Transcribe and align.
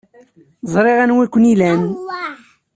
Ẓriɣ 0.73 0.97
anwa 1.03 1.21
ay 1.23 1.29
ken-ilan. 1.33 1.81